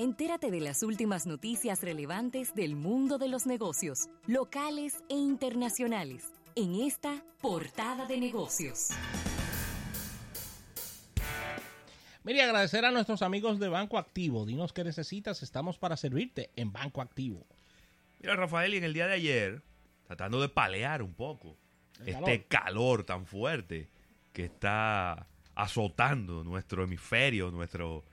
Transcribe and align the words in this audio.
Entérate 0.00 0.50
de 0.50 0.60
las 0.60 0.82
últimas 0.82 1.26
noticias 1.26 1.82
relevantes 1.82 2.54
del 2.54 2.74
mundo 2.74 3.18
de 3.18 3.28
los 3.28 3.44
negocios, 3.44 4.08
locales 4.26 5.04
e 5.10 5.14
internacionales, 5.14 6.32
en 6.56 6.76
esta 6.76 7.22
portada 7.42 8.06
de 8.06 8.16
negocios. 8.16 8.88
Mire, 12.24 12.40
agradecer 12.40 12.86
a 12.86 12.90
nuestros 12.90 13.20
amigos 13.20 13.58
de 13.58 13.68
Banco 13.68 13.98
Activo. 13.98 14.46
Dinos 14.46 14.72
qué 14.72 14.84
necesitas, 14.84 15.42
estamos 15.42 15.76
para 15.76 15.98
servirte 15.98 16.48
en 16.56 16.72
Banco 16.72 17.02
Activo. 17.02 17.46
Mira, 18.20 18.36
Rafael, 18.36 18.72
y 18.72 18.78
en 18.78 18.84
el 18.84 18.94
día 18.94 19.06
de 19.06 19.12
ayer, 19.12 19.62
tratando 20.06 20.40
de 20.40 20.48
palear 20.48 21.02
un 21.02 21.12
poco 21.12 21.58
este 22.06 22.46
calor. 22.46 23.04
tan 23.04 23.26
fuerte 23.26 23.90
que 24.32 24.44
está 24.44 25.26
azotando 25.54 26.42
nuestro 26.42 26.84
hemisferio, 26.84 27.50
nuestro, 27.50 28.06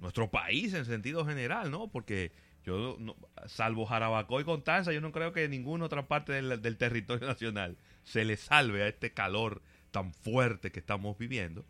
nuestro 0.00 0.30
país 0.30 0.74
en 0.74 0.84
sentido 0.84 1.24
general, 1.24 1.70
¿no? 1.70 1.88
Porque 1.88 2.32
yo, 2.64 2.98
salvo 3.46 3.86
Jarabacoa 3.86 4.40
y 4.40 4.44
Constanza, 4.44 4.92
yo 4.92 5.00
no 5.00 5.12
creo 5.12 5.32
que 5.32 5.48
ninguna 5.48 5.84
otra 5.84 6.08
parte 6.08 6.32
del, 6.32 6.60
del 6.60 6.76
territorio 6.76 7.26
nacional 7.28 7.76
se 8.04 8.24
le 8.24 8.36
salve 8.36 8.82
a 8.82 8.88
este 8.88 9.12
calor 9.12 9.62
tan 9.90 10.12
fuerte 10.12 10.72
que 10.72 10.80
estamos 10.80 11.16
viviendo 11.16 11.64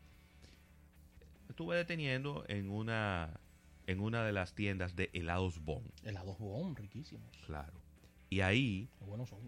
estuve 1.56 1.76
deteniendo 1.76 2.44
en 2.48 2.68
una 2.68 3.40
en 3.86 4.00
una 4.00 4.24
de 4.24 4.32
las 4.32 4.54
tiendas 4.54 4.94
de 4.94 5.08
helados 5.14 5.64
Bon. 5.64 5.82
Helados 6.02 6.38
Bon, 6.38 6.76
riquísimos. 6.76 7.34
Claro. 7.46 7.80
Y 8.28 8.40
ahí, 8.40 8.90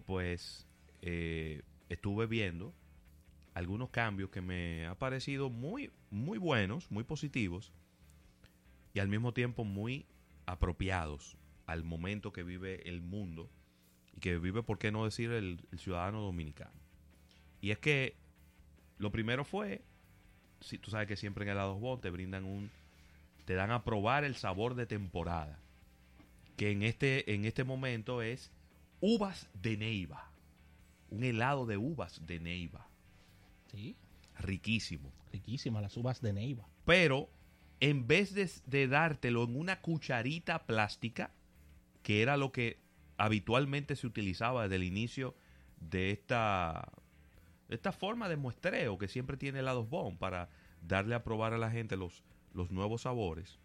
pues, 0.07 0.65
eh, 1.03 1.61
estuve 1.89 2.25
viendo 2.25 2.73
algunos 3.53 3.89
cambios 3.89 4.31
que 4.31 4.41
me 4.41 4.87
han 4.87 4.95
parecido 4.95 5.51
muy, 5.51 5.91
muy 6.09 6.39
buenos, 6.39 6.89
muy 6.89 7.03
positivos 7.03 7.73
y 8.93 8.99
al 8.99 9.07
mismo 9.07 9.33
tiempo 9.33 9.63
muy 9.63 10.05
apropiados 10.45 11.37
al 11.65 11.83
momento 11.83 12.31
que 12.33 12.43
vive 12.43 12.87
el 12.89 13.01
mundo 13.01 13.49
y 14.15 14.19
que 14.19 14.37
vive, 14.39 14.63
por 14.63 14.79
qué 14.79 14.91
no 14.91 15.05
decir, 15.05 15.31
el, 15.31 15.67
el 15.71 15.79
ciudadano 15.79 16.21
dominicano. 16.21 16.79
Y 17.61 17.71
es 17.71 17.79
que 17.79 18.15
lo 18.97 19.11
primero 19.11 19.43
fue 19.45 19.83
si, 20.61 20.77
tú 20.77 20.91
sabes 20.91 21.07
que 21.07 21.15
siempre 21.15 21.43
en 21.43 21.51
helados 21.51 21.79
Bon 21.79 21.99
te 21.99 22.09
brindan 22.09 22.45
un, 22.45 22.69
te 23.45 23.53
dan 23.53 23.71
a 23.71 23.83
probar 23.83 24.23
el 24.23 24.35
sabor 24.35 24.75
de 24.75 24.85
temporada, 24.85 25.59
que 26.57 26.71
en 26.71 26.83
este, 26.83 27.33
en 27.33 27.45
este 27.45 27.63
momento 27.63 28.21
es 28.21 28.51
uvas 28.99 29.49
de 29.53 29.77
Neiva, 29.77 30.31
un 31.09 31.23
helado 31.23 31.65
de 31.65 31.77
uvas 31.77 32.25
de 32.25 32.39
Neiva. 32.39 32.87
Sí. 33.71 33.95
Riquísimo. 34.37 35.11
Riquísimas 35.31 35.81
las 35.81 35.97
uvas 35.97 36.21
de 36.21 36.33
Neiva. 36.33 36.67
Pero 36.85 37.29
en 37.79 38.07
vez 38.07 38.33
de, 38.33 38.49
de 38.65 38.87
dártelo 38.87 39.43
en 39.43 39.55
una 39.55 39.81
cucharita 39.81 40.65
plástica, 40.65 41.31
que 42.03 42.21
era 42.21 42.37
lo 42.37 42.51
que 42.51 42.77
habitualmente 43.17 43.95
se 43.95 44.07
utilizaba 44.07 44.63
desde 44.63 44.77
el 44.77 44.83
inicio 44.83 45.35
de 45.79 46.11
esta 46.11 46.91
esta 47.69 47.91
forma 47.91 48.27
de 48.27 48.35
muestreo 48.35 48.97
que 48.97 49.07
siempre 49.07 49.37
tiene 49.37 49.59
helados 49.59 49.89
Bon 49.89 50.17
para 50.17 50.49
darle 50.81 51.15
a 51.15 51.23
probar 51.23 51.53
a 51.53 51.57
la 51.57 51.69
gente 51.69 51.95
los, 51.95 52.23
los 52.53 52.71
nuevos 52.71 53.03
sabores. 53.03 53.59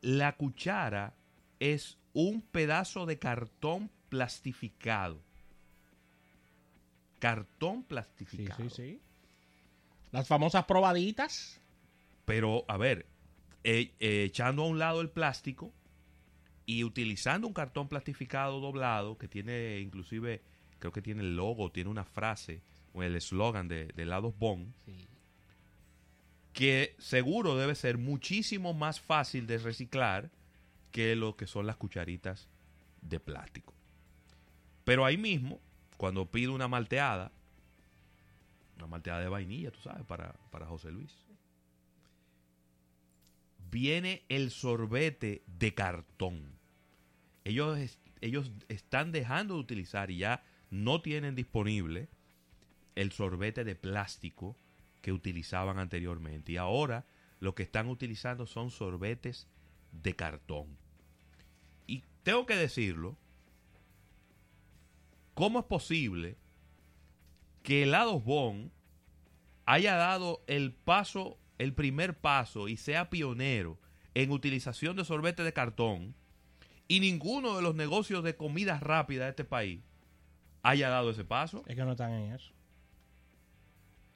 La 0.00 0.36
cuchara 0.36 1.14
es 1.58 1.98
un 2.12 2.40
pedazo 2.40 3.04
de 3.04 3.18
cartón 3.18 3.90
plastificado. 4.08 5.20
Cartón 7.18 7.82
plastificado. 7.82 8.62
Sí, 8.62 8.70
sí, 8.70 8.82
sí. 8.82 9.00
Las 10.12 10.28
famosas 10.28 10.64
probaditas. 10.64 11.60
Pero, 12.24 12.64
a 12.68 12.76
ver, 12.76 13.06
eh, 13.64 13.92
eh, 14.00 14.24
echando 14.24 14.62
a 14.62 14.66
un 14.66 14.78
lado 14.78 15.00
el 15.00 15.10
plástico 15.10 15.72
y 16.66 16.84
utilizando 16.84 17.46
un 17.46 17.52
cartón 17.52 17.88
plastificado 17.88 18.60
doblado 18.60 19.18
que 19.18 19.28
tiene 19.28 19.80
inclusive 19.80 20.42
creo 20.78 20.92
que 20.92 21.02
tiene 21.02 21.22
el 21.22 21.36
logo, 21.36 21.70
tiene 21.70 21.90
una 21.90 22.04
frase 22.04 22.60
o 22.92 23.02
el 23.04 23.14
eslogan 23.14 23.68
de, 23.68 23.86
de 23.86 24.02
helados 24.02 24.36
Bon, 24.36 24.74
que 26.52 26.96
seguro 26.98 27.56
debe 27.56 27.74
ser 27.76 27.98
muchísimo 27.98 28.74
más 28.74 29.00
fácil 29.00 29.46
de 29.46 29.58
reciclar 29.58 30.30
que 30.90 31.14
lo 31.14 31.36
que 31.36 31.46
son 31.46 31.66
las 31.66 31.76
cucharitas 31.76 32.48
de 33.00 33.20
plástico. 33.20 33.72
Pero 34.84 35.04
ahí 35.04 35.16
mismo, 35.16 35.60
cuando 35.96 36.26
pido 36.26 36.52
una 36.52 36.68
malteada, 36.68 37.30
una 38.76 38.88
malteada 38.88 39.20
de 39.20 39.28
vainilla, 39.28 39.70
tú 39.70 39.80
sabes, 39.80 40.04
para, 40.04 40.34
para 40.50 40.66
José 40.66 40.90
Luis, 40.90 41.14
viene 43.72 44.22
el 44.28 44.50
sorbete 44.50 45.42
de 45.46 45.74
cartón. 45.74 46.58
Ellos, 47.42 47.98
ellos 48.20 48.52
están 48.68 49.10
dejando 49.10 49.54
de 49.54 49.60
utilizar 49.60 50.10
y 50.10 50.18
ya 50.18 50.44
no 50.70 51.00
tienen 51.00 51.34
disponible 51.34 52.08
el 52.94 53.10
sorbete 53.10 53.64
de 53.64 53.74
plástico 53.74 54.54
que 55.00 55.10
utilizaban 55.10 55.78
anteriormente. 55.78 56.52
Y 56.52 56.58
ahora 56.58 57.06
lo 57.40 57.54
que 57.54 57.62
están 57.62 57.88
utilizando 57.88 58.46
son 58.46 58.70
sorbetes 58.70 59.48
de 59.90 60.14
cartón. 60.14 60.76
Y 61.86 62.04
tengo 62.22 62.44
que 62.44 62.56
decirlo, 62.56 63.16
¿cómo 65.34 65.60
es 65.60 65.64
posible 65.64 66.36
que 67.62 67.84
Helados 67.84 68.22
Bon 68.22 68.70
haya 69.64 69.94
dado 69.94 70.42
el 70.46 70.72
paso, 70.72 71.38
el 71.62 71.74
primer 71.74 72.18
paso 72.18 72.68
y 72.68 72.76
sea 72.76 73.08
pionero 73.08 73.78
en 74.14 74.30
utilización 74.30 74.96
de 74.96 75.04
sorbete 75.04 75.44
de 75.44 75.52
cartón 75.52 76.14
y 76.88 77.00
ninguno 77.00 77.56
de 77.56 77.62
los 77.62 77.74
negocios 77.74 78.24
de 78.24 78.36
comida 78.36 78.78
rápida 78.80 79.24
de 79.24 79.30
este 79.30 79.44
país 79.44 79.80
haya 80.62 80.88
dado 80.88 81.10
ese 81.10 81.24
paso. 81.24 81.62
Es 81.66 81.76
que 81.76 81.84
no 81.84 81.92
están 81.92 82.12
en 82.12 82.32
eso. 82.32 82.52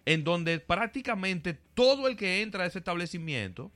En 0.04 0.24
donde 0.24 0.58
prácticamente 0.60 1.54
todo 1.54 2.08
el 2.08 2.16
que 2.16 2.42
entra 2.42 2.64
a 2.64 2.66
ese 2.66 2.78
establecimiento 2.78 3.72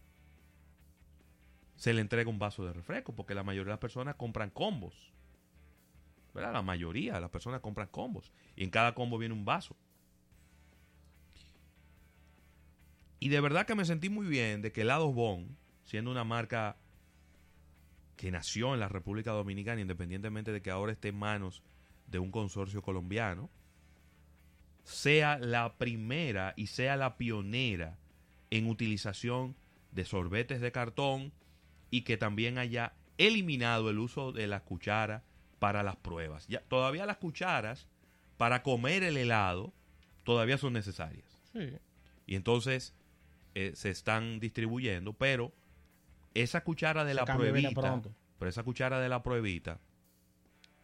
se 1.77 1.95
le 1.95 2.01
entrega 2.01 2.29
un 2.29 2.39
vaso 2.39 2.65
de 2.65 2.73
refresco, 2.73 3.15
porque 3.15 3.35
la 3.35 3.43
mayoría 3.43 3.71
de 3.71 3.75
las 3.75 3.79
personas 3.79 4.17
compran 4.17 4.51
combos. 4.51 5.13
¿Verdad? 6.35 6.53
La 6.53 6.63
mayoría 6.63 7.15
de 7.15 7.21
las 7.21 7.31
personas 7.31 7.61
compran 7.61 7.89
combos. 7.89 8.31
Y 8.55 8.65
en 8.65 8.71
cada 8.71 8.95
combo 8.95 9.19
viene 9.19 9.35
un 9.35 9.45
vaso. 9.45 9.77
Y 13.21 13.29
de 13.29 13.41
verdad 13.41 13.67
que 13.67 13.75
me 13.75 13.85
sentí 13.85 14.09
muy 14.09 14.27
bien 14.27 14.63
de 14.63 14.73
que 14.73 14.81
Helados 14.81 15.15
Bon, 15.15 15.57
siendo 15.85 16.11
una 16.11 16.25
marca 16.25 16.77
que 18.17 18.31
nació 18.31 18.75
en 18.75 18.81
la 18.81 18.89
República 18.89 19.31
Dominicana, 19.33 19.81
independientemente 19.81 20.53
de 20.53 20.63
que 20.63 20.71
ahora 20.71 20.93
esté 20.93 21.09
en 21.09 21.19
manos 21.19 21.63
de 22.07 22.19
un 22.19 22.31
consorcio 22.31 22.83
colombiano, 22.83 23.51
sea 24.85 25.39
la 25.39 25.75
primera 25.77 26.55
y 26.57 26.67
sea 26.67 26.97
la 26.97 27.17
pionera 27.17 27.99
en 28.51 28.67
utilización 28.67 29.55
de 29.93 30.05
sorbetes 30.05 30.61
de 30.61 30.73
cartón 30.73 31.33
y 31.91 32.03
que 32.03 32.17
también 32.17 32.59
haya 32.59 32.95
eliminado 33.19 33.91
el 33.91 33.99
uso 33.99 34.33
de 34.33 34.47
las 34.47 34.63
cucharas 34.63 35.23
para 35.59 35.83
las 35.83 35.97
pruebas. 35.97 36.47
Ya, 36.49 36.61
todavía 36.61 37.07
las 37.07 37.19
cucharas 37.19 37.87
para 38.39 38.63
comer 38.63 39.03
el 39.03 39.17
helado 39.17 39.75
todavía 40.25 40.57
son 40.57 40.73
necesarias. 40.73 41.39
Y 42.27 42.35
entonces 42.35 42.95
eh, 43.55 43.73
se 43.75 43.91
están 43.91 44.41
distribuyendo, 44.41 45.13
pero 45.13 45.53
esa 46.35 46.63
cuchara 46.63 47.05
de 47.05 47.15
la 47.15 47.25
pruebita, 47.25 48.01
pero 48.39 48.49
esa 48.49 48.63
cuchara 48.63 49.01
de 49.01 49.09
la 49.09 49.23
pruebita 49.23 49.81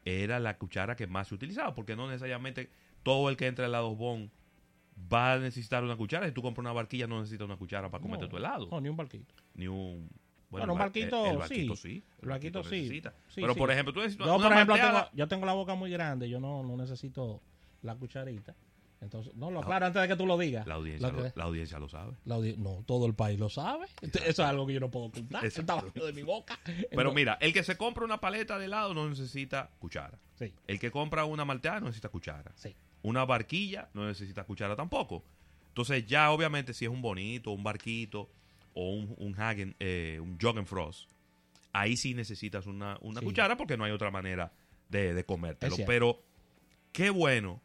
era 0.05 0.39
la 0.39 0.57
cuchara 0.59 0.97
que 0.97 1.07
más 1.07 1.29
se 1.29 1.35
utilizaba, 1.35 1.75
porque 1.75 1.97
no 1.97 2.09
necesariamente 2.09 2.71
todo 3.03 3.29
el 3.29 3.37
que 3.37 3.47
entra 3.47 3.65
al 3.65 3.73
helado 3.73 3.95
Bon 3.95 4.31
va 5.13 5.35
a 5.35 5.39
necesitar 5.39 5.85
una 5.85 5.97
cuchara. 5.97 6.27
Si 6.27 6.33
tú 6.33 6.43
compras 6.43 6.63
una 6.63 6.73
barquilla, 6.73 7.07
no 7.07 7.21
necesitas 7.21 7.45
una 7.45 7.57
cuchara 7.57 7.91
para 7.91 8.03
comerte 8.03 8.29
tu 8.29 8.37
helado. 8.37 8.69
No, 8.71 8.81
ni 8.81 8.89
un 8.89 8.97
barquito. 8.97 9.35
Ni 9.55 9.69
un. 9.69 10.09
Bueno, 10.49 10.73
un 10.73 10.79
barquito, 10.79 11.27
el, 11.27 11.39
barquito 11.39 11.77
sí. 11.77 12.05
El 12.23 12.29
barquito, 12.29 12.65
sí. 12.65 13.03
Pero 13.35 13.55
por 13.55 13.71
ejemplo, 13.71 13.93
tú 13.93 14.01
necesitas 14.01 14.27
yo, 14.27 14.39
por 14.39 14.53
ejemplo, 14.53 14.77
tengo, 14.77 15.11
yo 15.13 15.29
tengo 15.29 15.45
la 15.45 15.53
boca 15.53 15.75
muy 15.75 15.91
grande, 15.91 16.29
yo 16.29 16.41
no, 16.41 16.63
no 16.63 16.77
necesito 16.77 17.43
la 17.83 17.97
cucharita. 17.97 18.55
Entonces, 19.01 19.35
no, 19.35 19.51
lo 19.51 19.61
aclaro 19.61 19.87
antes 19.87 20.01
de 20.01 20.09
que 20.09 20.17
tú 20.17 20.27
lo 20.27 20.39
digas. 20.39 20.67
La 20.67 20.75
audiencia, 20.75 21.11
lo, 21.11 21.33
la 21.35 21.45
audiencia 21.45 21.79
lo 21.79 21.89
sabe. 21.89 22.15
no, 22.25 22.83
todo 22.87 23.07
el 23.07 23.15
país 23.15 23.39
lo 23.39 23.51
sabe. 23.51 23.87
Eso 24.03 24.21
es 24.25 24.39
algo 24.41 24.67
que 24.67 24.75
yo 24.75 24.81
no 24.81 24.91
puedo 24.91 25.07
ocultar. 25.07 25.45
Está 25.45 25.83
de 25.95 26.13
mi 26.13 26.23
boca. 26.23 26.59
Pero 26.91 27.13
mira, 27.13 27.37
el 27.41 27.53
que 27.53 27.63
se 27.63 27.77
compra 27.77 28.05
una 28.05 28.21
paleta 28.21 28.59
de 28.59 28.65
helado 28.65 28.95
no 28.95 29.09
necesita 29.09 29.71
cuchara. 29.79 30.19
Sí. 30.39 30.53
El 30.67 30.79
que 30.79 30.91
compra 30.91 31.25
una 31.25 31.45
malteada 31.45 31.81
no 31.81 31.87
necesita 31.87 32.09
cuchara. 32.09 32.53
Sí. 32.55 32.75
Una 33.03 33.25
barquilla 33.25 33.89
no 33.95 34.07
necesita 34.07 34.45
cuchara 34.45 34.75
tampoco. 34.75 35.23
Entonces, 35.69 36.07
ya 36.07 36.31
obviamente, 36.31 36.73
si 36.73 36.87
es 36.87 36.91
un 36.91 37.03
bonito, 37.03 37.51
un 37.51 37.63
barquito 37.63 38.31
o 38.75 38.91
un, 38.91 39.15
un 39.19 39.39
Hagen, 39.39 39.77
eh, 39.79 40.19
un 40.21 40.67
Frost, 40.67 41.11
ahí 41.73 41.97
sí 41.97 42.15
necesitas 42.15 42.67
una, 42.67 42.97
una 43.03 43.21
cuchara 43.21 43.57
porque 43.57 43.77
no 43.77 43.85
hay 43.85 43.93
otra 43.93 44.11
manera 44.11 44.53
de, 44.89 45.13
de 45.13 45.25
comértelo. 45.25 45.77
Pero 45.87 46.23
qué 46.93 47.11
bueno 47.11 47.61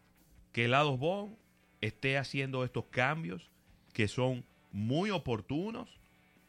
que 0.52 0.66
Helados 0.66 0.98
Bon 1.00 1.38
esté 1.82 2.18
haciendo 2.18 2.64
estos 2.64 2.86
cambios 2.86 3.50
que 3.94 4.08
son 4.08 4.46
muy 4.72 5.10
oportunos 5.10 6.00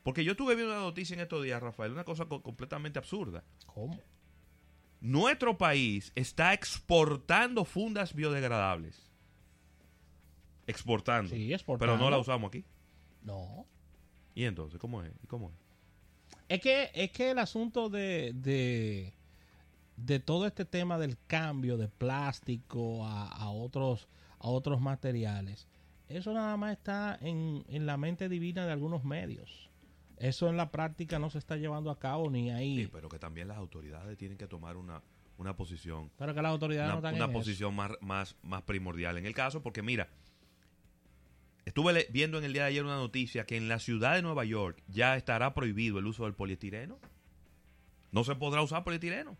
Porque 0.03 0.25
yo 0.25 0.33
estuve 0.33 0.55
viendo 0.57 0.73
una 0.75 0.83
noticia 0.83 1.15
en 1.15 1.21
estos 1.21 1.43
días, 1.45 1.63
Rafael, 1.63 1.93
una 1.93 2.05
cosa 2.05 2.27
co- 2.27 2.43
completamente 2.43 2.99
absurda. 2.99 3.45
¿Cómo? 3.67 3.99
Nuestro 5.01 5.57
país 5.59 6.13
está 6.17 6.53
exportando 6.53 7.65
fundas 7.65 8.15
biodegradables. 8.15 9.11
Exportando. 10.67 11.35
Sí, 11.35 11.53
exportando. 11.53 11.95
Pero 11.95 12.05
no 12.05 12.11
la 12.11 12.19
usamos 12.19 12.49
aquí. 12.49 12.65
No. 13.23 13.67
¿Y 14.35 14.45
entonces 14.45 14.79
cómo 14.81 15.03
es? 15.03 15.13
¿Y 15.23 15.27
cómo 15.27 15.51
es? 15.51 15.57
Es 16.49 16.61
que, 16.61 16.91
es 16.95 17.11
que 17.11 17.31
el 17.33 17.39
asunto 17.39 17.89
de, 17.89 18.33
de, 18.35 19.15
de 19.97 20.21
todo 20.21 20.47
este 20.47 20.65
tema 20.65 20.99
del 20.99 21.17
cambio 21.27 21.77
de 21.77 21.89
plástico 21.89 23.05
a, 23.07 23.29
a 23.29 23.51
otros, 23.51 24.09
a 24.39 24.49
otros 24.49 24.81
materiales, 24.81 25.69
eso 26.09 26.33
nada 26.33 26.57
más 26.57 26.73
está 26.73 27.19
en, 27.21 27.65
en 27.69 27.87
la 27.87 27.97
mente 27.97 28.29
divina 28.29 28.67
de 28.67 28.73
algunos 28.73 29.05
medios. 29.05 29.71
Eso 30.19 30.49
en 30.49 30.57
la 30.57 30.71
práctica 30.71 31.19
no 31.19 31.31
se 31.31 31.39
está 31.39 31.57
llevando 31.57 31.91
a 31.91 31.99
cabo 31.99 32.31
ni 32.31 32.51
ahí. 32.51 32.85
Sí, 32.85 32.91
pero 32.93 33.09
que 33.09 33.19
también 33.19 33.49
las 33.49 33.57
autoridades 33.57 34.17
tienen 34.19 34.39
que 34.39 34.47
tomar 34.47 34.77
una, 34.77 35.03
una 35.39 35.57
posición 35.57 36.11
pero 36.17 36.35
que 36.35 36.43
las 36.43 36.51
autoridades 36.53 36.93
una, 36.93 36.93
no 36.93 36.99
están 36.99 37.15
una 37.17 37.25
en 37.25 37.31
eso. 37.31 37.39
posición 37.39 37.75
más, 37.75 37.93
más, 38.01 38.37
más 38.43 38.63
primordial 38.63 39.19
en 39.19 39.27
el 39.27 39.35
caso, 39.35 39.63
porque 39.63 39.83
mira, 39.83 40.09
estuve 41.65 42.07
viendo 42.11 42.39
en 42.39 42.45
el 42.45 42.53
día 42.53 42.63
de 42.63 42.69
ayer 42.69 42.85
una 42.85 42.97
noticia 42.97 43.47
que 43.47 43.57
en 43.57 43.69
la 43.69 43.79
ciudad 43.79 44.15
de 44.15 44.23
Nueva 44.23 44.45
York 44.45 44.83
ya 44.89 45.17
estará 45.17 45.55
prohibido 45.55 45.99
el 45.99 46.07
uso 46.07 46.25
del 46.25 46.35
polietileno. 46.35 46.99
No 48.13 48.23
se 48.25 48.35
podrá 48.37 48.63
usar 48.63 48.85
polietileno. 48.85 49.37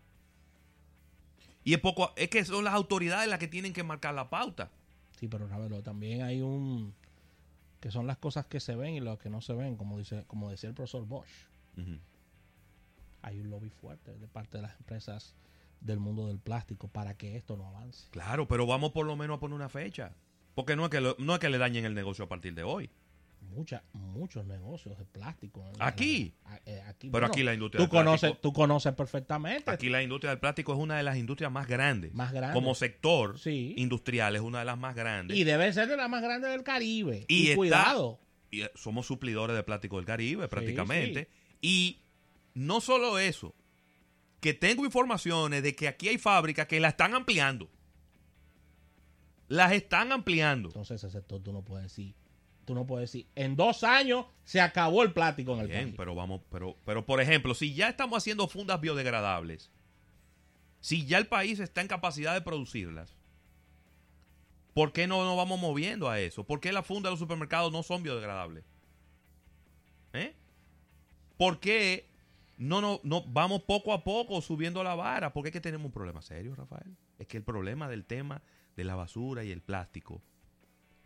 Y 1.63 1.73
es 1.73 1.79
poco, 1.79 2.11
es 2.15 2.29
que 2.29 2.43
son 2.45 2.63
las 2.65 2.73
autoridades 2.73 3.27
las 3.29 3.39
que 3.39 3.47
tienen 3.47 3.73
que 3.73 3.83
marcar 3.83 4.13
la 4.13 4.29
pauta. 4.29 4.69
Sí, 5.19 5.27
pero 5.27 5.47
Ravelo, 5.47 5.81
también 5.83 6.21
hay 6.23 6.41
un 6.41 6.93
que 7.79 7.91
son 7.91 8.07
las 8.07 8.17
cosas 8.17 8.45
que 8.45 8.59
se 8.59 8.75
ven 8.75 8.95
y 8.95 8.99
las 9.01 9.17
que 9.19 9.29
no 9.29 9.41
se 9.41 9.53
ven, 9.53 9.75
como 9.75 9.97
dice, 9.97 10.23
como 10.27 10.49
decía 10.49 10.69
el 10.69 10.75
profesor 10.75 11.05
Bosch. 11.05 11.27
Hay 13.21 13.39
un 13.39 13.49
lobby 13.49 13.69
fuerte 13.69 14.13
de 14.17 14.27
parte 14.27 14.57
de 14.57 14.63
las 14.63 14.75
empresas 14.79 15.33
del 15.81 15.99
mundo 15.99 16.27
del 16.27 16.39
plástico 16.39 16.87
para 16.87 17.15
que 17.15 17.35
esto 17.37 17.57
no 17.57 17.67
avance. 17.67 18.07
Claro, 18.11 18.47
pero 18.47 18.65
vamos 18.65 18.91
por 18.91 19.05
lo 19.05 19.15
menos 19.15 19.37
a 19.37 19.39
poner 19.39 19.55
una 19.55 19.69
fecha. 19.69 20.11
Porque 20.55 20.75
no 20.75 20.85
es 20.85 20.91
que, 20.91 21.01
lo- 21.01 21.15
no 21.19 21.33
es 21.33 21.39
que 21.39 21.49
le 21.49 21.57
dañen 21.57 21.85
el 21.85 21.93
negocio 21.93 22.25
a 22.25 22.29
partir 22.29 22.53
de 22.53 22.63
hoy. 22.63 22.89
Muchos 23.49 24.45
negocios 24.45 24.97
de 24.97 25.05
plástico. 25.05 25.63
Eh, 25.65 25.75
aquí 25.79 26.33
Pero 26.99 27.11
bueno, 27.11 27.27
aquí 27.27 27.43
la 27.43 27.53
industria 27.53 27.77
tú 27.77 27.83
del 27.83 27.89
conoces, 27.89 28.19
plástico- 28.31 28.41
tú 28.41 28.53
conoces 28.53 28.93
perfectamente. 28.93 29.69
Aquí 29.71 29.89
la 29.89 30.01
industria 30.01 30.31
del 30.31 30.39
plástico 30.39 30.73
es 30.73 30.79
una 30.79 30.97
de 30.97 31.03
las 31.03 31.17
industrias 31.17 31.51
más 31.51 31.67
grandes. 31.67 32.13
Más 32.13 32.31
grandes. 32.33 32.53
Como 32.55 32.73
sector 32.75 33.37
Sí. 33.39 33.73
industrial 33.77 34.35
es 34.35 34.41
una 34.41 34.59
de 34.59 34.65
las 34.65 34.77
más 34.77 34.95
grandes. 34.95 35.37
y 35.37 35.43
debe 35.43 35.71
ser 35.73 35.87
de 35.87 35.97
la 35.97 36.07
más 36.07 36.21
grande 36.23 36.47
del 36.49 36.63
Caribe. 36.63 37.25
Y 37.27 37.35
Y, 37.35 37.43
está- 37.49 37.55
cuidado. 37.57 38.19
y 38.49 38.61
eh, 38.63 38.71
somos 38.75 39.05
suplidores 39.05 39.55
de 39.55 39.63
plástico 39.63 39.97
del 39.97 40.05
Caribe 40.05 40.47
prácticamente. 40.47 41.29
Y 41.61 42.01
no 42.55 42.81
solo 42.81 43.19
eso, 43.19 43.53
que 44.39 44.53
tengo 44.53 44.83
informaciones 44.85 45.63
de 45.63 45.75
que 45.75 45.87
aquí 45.87 46.09
hay 46.09 46.17
fábricas 46.17 46.67
que 46.67 46.79
la 46.79 46.89
están 46.89 47.13
ampliando. 47.13 47.69
Las 49.47 49.71
están 49.73 50.11
ampliando. 50.11 50.69
Entonces 50.69 51.03
ese 51.03 51.11
sector 51.11 51.41
tú 51.41 51.53
no 51.53 51.63
puedes 51.63 51.83
decir. 51.83 52.15
Tú 52.65 52.73
no 52.73 52.85
puedes 52.87 53.11
decir. 53.11 53.27
En 53.35 53.55
dos 53.55 53.83
años 53.83 54.25
se 54.43 54.61
acabó 54.61 55.03
el 55.03 55.11
plástico 55.11 55.53
en 55.53 55.61
el 55.61 55.67
Bien, 55.67 55.83
país. 55.85 55.95
pero 55.97 56.15
vamos, 56.15 56.41
pero, 56.49 56.77
pero 56.85 57.05
por 57.05 57.19
ejemplo, 57.19 57.53
si 57.53 57.73
ya 57.73 57.89
estamos 57.89 58.17
haciendo 58.17 58.47
fundas 58.47 58.79
biodegradables, 58.79 59.69
si 60.79 61.05
ya 61.05 61.17
el 61.17 61.27
país 61.27 61.59
está 61.59 61.81
en 61.81 61.87
capacidad 61.87 62.33
de 62.33 62.41
producirlas, 62.41 63.15
¿por 64.73 64.93
qué 64.93 65.07
no 65.07 65.23
nos 65.25 65.35
vamos 65.35 65.59
moviendo 65.59 66.09
a 66.09 66.19
eso? 66.19 66.45
¿Por 66.45 66.59
qué 66.59 66.71
las 66.71 66.85
fundas 66.85 67.03
de 67.05 67.11
los 67.11 67.19
supermercados 67.19 67.71
no 67.71 67.83
son 67.83 68.01
biodegradables? 68.03 68.63
¿Eh? 70.13 70.35
¿Por 71.37 71.59
qué 71.59 72.07
no, 72.57 72.79
no, 72.81 73.01
no 73.03 73.23
vamos 73.27 73.63
poco 73.63 73.91
a 73.93 74.03
poco 74.03 74.41
subiendo 74.41 74.83
la 74.83 74.95
vara? 74.95 75.33
Porque 75.33 75.49
es 75.49 75.53
que 75.53 75.61
tenemos 75.61 75.85
un 75.87 75.91
problema 75.91 76.21
serio, 76.21 76.55
Rafael. 76.55 76.95
Es 77.19 77.27
que 77.27 77.37
el 77.37 77.43
problema 77.43 77.89
del 77.89 78.05
tema 78.05 78.41
de 78.75 78.83
la 78.83 78.95
basura 78.95 79.43
y 79.43 79.51
el 79.51 79.61
plástico 79.61 80.21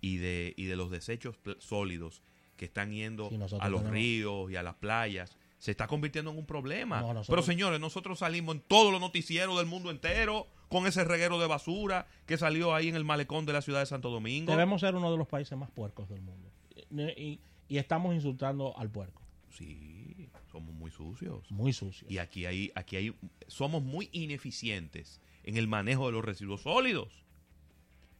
y 0.01 0.17
de, 0.17 0.53
y 0.57 0.65
de 0.65 0.75
los 0.75 0.89
desechos 0.91 1.35
sólidos 1.59 2.21
que 2.55 2.65
están 2.65 2.91
yendo 2.91 3.29
Sí, 3.29 3.35
a 3.59 3.69
los 3.69 3.81
tenemos- 3.81 3.91
ríos 3.91 4.51
y 4.51 4.55
a 4.55 4.63
las 4.63 4.75
playas 4.75 5.35
se 5.59 5.71
está 5.71 5.87
convirtiendo 5.87 6.31
en 6.31 6.37
un 6.37 6.45
problema. 6.45 7.01
No, 7.01 7.13
nosotros- 7.13 7.27
Pero 7.27 7.41
señores, 7.41 7.79
nosotros 7.79 8.19
salimos 8.19 8.55
en 8.55 8.61
todos 8.61 8.91
los 8.91 9.01
noticieros 9.01 9.57
del 9.57 9.65
mundo 9.65 9.89
entero 9.91 10.47
con 10.69 10.85
ese 10.85 11.03
reguero 11.03 11.39
de 11.39 11.47
basura 11.47 12.07
que 12.25 12.37
salió 12.37 12.75
ahí 12.75 12.89
en 12.89 12.95
el 12.95 13.03
malecón 13.05 13.45
de 13.45 13.53
la 13.53 13.61
ciudad 13.61 13.79
de 13.79 13.85
Santo 13.87 14.09
Domingo. 14.09 14.51
Debemos 14.51 14.81
ser 14.81 14.95
uno 14.95 15.11
de 15.11 15.17
los 15.17 15.27
países 15.27 15.57
más 15.57 15.71
puercos 15.71 16.09
del 16.09 16.21
mundo. 16.21 16.51
Y, 16.91 17.39
y- 17.69 17.77
estamos 17.77 18.13
insultando 18.13 18.77
al 18.77 18.89
puerco. 18.91 19.21
Sí, 19.49 20.29
somos 20.51 20.73
muy 20.75 20.91
sucios. 20.91 21.49
Muy 21.51 21.73
sucio. 21.73 22.07
Y 22.09 22.19
aquí 22.19 22.45
hay, 22.45 22.71
aquí 22.75 22.95
hay, 22.97 23.15
somos 23.47 23.81
muy 23.81 24.09
ineficientes 24.11 25.21
en 25.43 25.57
el 25.57 25.67
manejo 25.67 26.05
de 26.07 26.11
los 26.13 26.23
residuos 26.25 26.61
sólidos. 26.61 27.23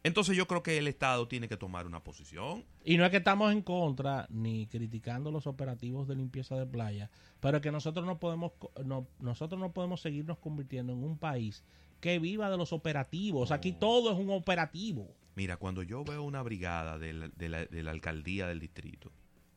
Entonces 0.04 0.38
yo 0.38 0.48
creo 0.48 0.64
que 0.64 0.78
el 0.78 0.88
Estado 0.88 1.28
tiene 1.28 1.50
que 1.50 1.58
tomar 1.58 1.86
una 1.86 2.04
posición. 2.04 2.64
Y 2.86 2.98
no 2.98 3.04
es 3.06 3.12
que 3.12 3.18
estamos 3.18 3.52
en 3.52 3.62
contra 3.62 4.26
ni 4.30 4.68
criticando 4.68 5.32
los 5.32 5.48
operativos 5.48 6.08
de 6.08 6.16
limpieza 6.16 6.56
de 6.56 6.66
playa, 6.66 7.10
pero 7.42 7.60
que 7.60 7.72
nosotros 7.72 8.06
no 8.06 8.20
podemos 8.20 8.54
no, 8.86 9.08
nosotros 9.20 9.60
no 9.60 9.74
podemos 9.74 10.02
seguirnos 10.02 10.38
convirtiendo 10.38 10.94
en 10.94 11.04
un 11.04 11.18
país 11.18 11.64
que 12.00 12.20
viva 12.20 12.50
de 12.50 12.58
los 12.58 12.72
operativos. 12.74 13.52
Aquí 13.52 13.72
todo 13.74 14.12
es 14.14 14.18
un 14.18 14.30
operativo. 14.30 15.14
Mira, 15.36 15.58
cuando 15.58 15.84
yo 15.84 16.04
veo 16.04 16.24
una 16.24 16.42
brigada 16.42 16.98
de 16.98 17.14
la, 17.14 17.28
de 17.28 17.50
la- 17.50 17.66
de 17.66 17.84
la 17.84 17.92
alcaldía 17.92 18.48
del 18.48 18.60
distrito 18.60 19.12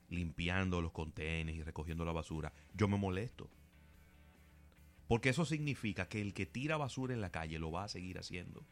limpiando 0.09 0.81
los 0.81 0.91
contenes 0.91 1.55
y 1.55 1.63
recogiendo 1.63 2.05
la 2.05 2.11
basura, 2.13 2.53
yo 2.75 2.89
me 2.89 2.97
molesto. 2.97 3.49
Porque 5.07 5.29
eso 5.29 5.45
significa 5.45 6.09
que 6.09 6.21
el 6.21 6.35
que 6.35 6.47
tira 6.47 6.77
basura 6.77 7.15
en 7.15 7.21
la 7.21 7.31
calle 7.31 7.59
lo 7.59 7.71
va 7.71 7.85
a 7.85 7.89
seguir 7.89 8.19
haciendo. 8.19 8.65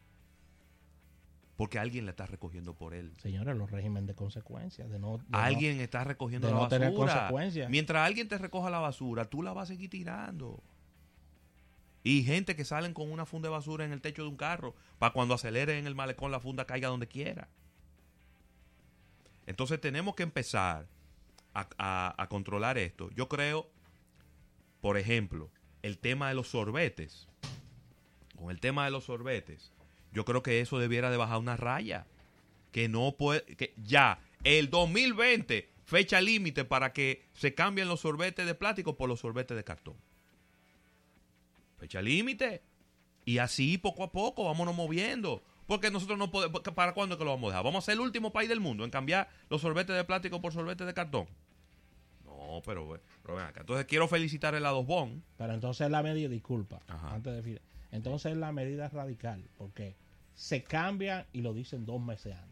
Porque 1.59 1.77
alguien 1.77 2.05
la 2.05 2.11
está 2.11 2.25
recogiendo 2.25 2.73
por 2.73 2.93
él. 2.93 3.11
Señores, 3.21 3.53
los 3.57 3.69
régimen 3.69 4.05
de 4.05 4.15
consecuencias, 4.15 4.89
de 4.89 4.97
no 4.97 5.17
de 5.17 5.25
no- 5.27 5.37
Alguien 5.37 5.81
está 5.81 6.05
recogiendo 6.05 6.47
de 6.47 6.53
la 6.53 6.59
no 6.61 6.67
tener 6.69 6.91
basura. 6.91 7.13
consecuencias. 7.13 7.69
Mientras 7.69 8.07
alguien 8.07 8.29
te 8.29 8.37
recoja 8.37 8.69
la 8.69 8.79
basura, 8.79 9.25
tú 9.25 9.43
la 9.43 9.51
vas 9.51 9.63
a 9.63 9.73
seguir 9.73 9.89
tirando. 9.89 10.63
Y 12.01 12.23
gente 12.23 12.55
que 12.55 12.63
salen 12.63 12.93
con 12.93 13.11
una 13.11 13.25
funda 13.25 13.49
de 13.49 13.51
basura 13.51 13.83
en 13.83 13.91
el 13.91 13.99
techo 13.99 14.21
de 14.23 14.29
un 14.29 14.37
carro 14.37 14.73
para 14.99 15.11
cuando 15.11 15.33
acelere 15.33 15.77
en 15.77 15.85
el 15.85 15.95
malecón 15.95 16.31
la 16.31 16.39
funda 16.39 16.63
caiga 16.63 16.87
donde 16.87 17.07
quiera. 17.09 17.49
Entonces 19.45 19.81
tenemos 19.81 20.15
que 20.15 20.23
empezar 20.23 20.87
a, 21.53 21.67
a- 21.77 22.15
a 22.17 22.29
controlar 22.29 22.77
esto. 22.77 23.09
Yo 23.15 23.27
creo, 23.27 23.67
por 24.79 24.97
ejemplo, 24.97 25.49
el 25.81 25.97
tema 25.97 26.29
de 26.29 26.35
los 26.35 26.47
sorbetes. 26.47 27.27
Con 28.37 28.49
el 28.49 28.61
tema 28.61 28.85
de 28.85 28.91
los 28.91 29.03
sorbetes, 29.03 29.73
yo 30.11 30.25
creo 30.25 30.43
que 30.43 30.61
eso 30.61 30.79
debiera 30.79 31.09
de 31.11 31.17
bajar 31.17 31.39
una 31.39 31.57
raya. 31.57 32.05
Que 32.71 32.87
no 32.87 33.15
puede, 33.17 33.41
que 33.55 33.73
ya, 33.77 34.19
el 34.43 34.69
2020, 34.69 35.69
fecha 35.85 36.21
límite 36.21 36.65
para 36.65 36.93
que 36.93 37.25
se 37.33 37.55
cambien 37.55 37.87
los 37.87 38.01
sorbetes 38.01 38.45
de 38.45 38.53
plástico 38.53 38.95
por 38.95 39.09
los 39.09 39.19
sorbetes 39.21 39.57
de 39.57 39.63
cartón. 39.63 39.95
Fecha 41.77 42.01
límite. 42.01 42.61
Y 43.25 43.37
así 43.39 43.77
poco 43.77 44.03
a 44.03 44.11
poco 44.11 44.45
vámonos 44.45 44.75
moviendo. 44.75 45.43
Porque 45.65 45.91
nosotros 45.91 46.17
no 46.17 46.31
podemos. 46.31 46.61
¿Para 46.61 46.93
cuándo 46.93 47.13
es 47.15 47.19
que 47.19 47.25
lo 47.25 47.31
vamos 47.31 47.49
a 47.49 47.51
dejar? 47.51 47.63
¿Vamos 47.63 47.83
a 47.83 47.85
ser 47.85 47.93
el 47.93 47.99
último 48.01 48.31
país 48.31 48.49
del 48.49 48.59
mundo 48.59 48.83
en 48.83 48.89
cambiar 48.89 49.29
los 49.49 49.61
sorbetes 49.61 49.95
de 49.95 50.03
plástico 50.03 50.41
por 50.41 50.51
sorbetes 50.51 50.85
de 50.87 50.93
cartón? 50.93 51.27
No, 52.25 52.61
pero, 52.65 52.99
pero 53.21 53.35
ven 53.35 53.45
acá. 53.45 53.61
Entonces 53.61 53.85
quiero 53.85 54.07
felicitar 54.07 54.55
el 54.55 54.65
Adosbón. 54.65 55.23
Pero 55.37 55.53
entonces 55.53 55.89
la 55.91 56.01
medida, 56.01 56.27
disculpa, 56.27 56.79
Ajá. 56.87 57.13
antes 57.13 57.33
de 57.35 57.61
entonces 57.91 58.35
la 58.37 58.51
medida 58.51 58.85
es 58.87 58.93
radical, 58.93 59.43
porque 59.57 59.95
se 60.35 60.63
cambian 60.63 61.25
y 61.33 61.41
lo 61.41 61.53
dicen 61.53 61.85
dos 61.85 62.01
meses 62.01 62.35
antes. 62.35 62.49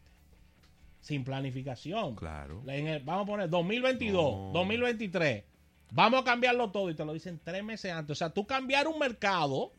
Sin 1.00 1.24
planificación. 1.24 2.16
Claro. 2.16 2.60
La- 2.64 2.76
en 2.76 2.86
el- 2.88 3.02
vamos 3.02 3.22
a 3.22 3.26
poner 3.26 3.48
2022, 3.48 4.36
No. 4.36 4.50
2023. 4.52 5.44
Vamos 5.92 6.20
a 6.20 6.24
cambiarlo 6.24 6.70
todo 6.70 6.90
y 6.90 6.94
te 6.94 7.04
lo 7.04 7.14
dicen 7.14 7.40
tres 7.42 7.64
meses 7.64 7.92
antes. 7.92 8.12
O 8.12 8.14
sea, 8.18 8.30
tú 8.30 8.46
cambiar 8.46 8.88
un 8.88 8.98
mercado, 8.98 9.72